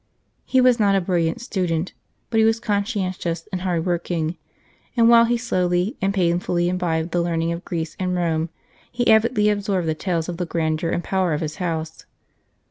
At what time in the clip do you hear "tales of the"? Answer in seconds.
9.93-10.47